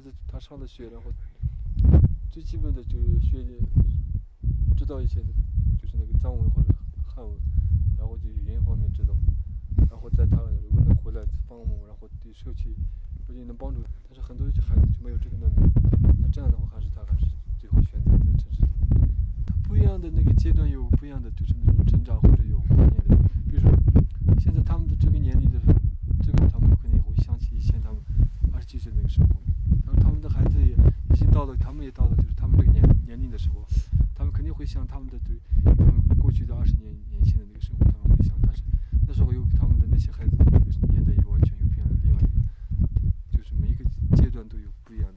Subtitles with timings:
[0.00, 1.12] 子他上的学，然后
[2.30, 3.44] 最基本的就是学
[4.76, 5.20] 知道一些，
[5.78, 6.74] 就是那个藏文或者
[7.06, 7.36] 汉文，
[7.98, 9.14] 然后就语言方面知道，
[9.90, 12.74] 然后在他如果能回来帮我，然后对社区
[13.26, 15.70] 不仅能帮助，但是很多孩子就没有这个能力，
[16.22, 17.26] 那这样的话还是他还是
[17.58, 18.68] 最后选择在城市里。
[19.64, 23.16] 不一样的那个阶段有不一样的就是那种成长或者有观念的，
[23.48, 23.70] 比如说
[24.38, 25.74] 现在他们的这个年龄的时候，
[31.90, 33.66] 到了就是他们这个年年龄的时候，
[34.14, 38.62] 他们肯定会想他们的对，他们过去的二十年年轻的那个生活，他们会想，但是
[39.06, 40.36] 那时候有他们的那些孩子，
[40.88, 43.84] 年代又完全又变了另外一个，就是每一个
[44.16, 45.09] 阶段都有不一样。